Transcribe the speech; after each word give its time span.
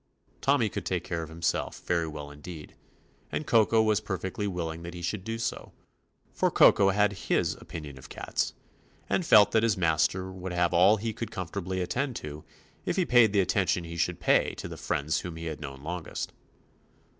Tommy 0.41 0.67
could 0.67 0.83
take 0.83 1.03
care 1.03 1.21
of 1.21 1.29
himself 1.29 1.79
very 1.85 2.07
well 2.07 2.31
indeed, 2.31 2.73
and 3.31 3.45
Koko 3.45 3.83
was 3.83 3.99
per 3.99 4.15
67 4.19 4.31
THE 4.33 4.41
ADVENTURES 4.41 4.49
OF 4.49 4.51
fectly 4.51 4.55
willing 4.55 4.81
that 4.81 4.93
he 4.95 5.01
should 5.03 5.23
do 5.23 5.37
so, 5.37 5.73
for 6.33 6.49
Koko 6.49 6.89
had 6.89 7.13
his 7.13 7.53
opinion 7.61 7.99
of 7.99 8.09
cats, 8.09 8.53
and 9.07 9.23
felt 9.23 9.51
that 9.51 9.61
his 9.61 9.77
master 9.77 10.31
would 10.31 10.53
have 10.53 10.73
all 10.73 10.97
he 10.97 11.13
could 11.13 11.29
comfortably 11.29 11.81
attend 11.81 12.15
to 12.15 12.43
if 12.83 12.95
he 12.95 13.05
paid 13.05 13.31
the 13.31 13.41
attention 13.41 13.83
he 13.83 13.95
should 13.95 14.19
pay 14.19 14.55
to 14.55 14.67
the 14.67 14.75
friends 14.75 15.19
whom 15.19 15.35
he 15.35 15.45
had 15.45 15.61
known 15.61 15.83
longest. 15.83 16.33